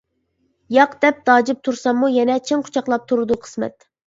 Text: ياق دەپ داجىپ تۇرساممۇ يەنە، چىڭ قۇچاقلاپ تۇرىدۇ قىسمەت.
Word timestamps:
ياق 0.75 0.95
دەپ 1.05 1.19
داجىپ 1.31 1.61
تۇرساممۇ 1.67 2.11
يەنە، 2.15 2.41
چىڭ 2.51 2.67
قۇچاقلاپ 2.71 3.09
تۇرىدۇ 3.13 3.43
قىسمەت. 3.47 3.79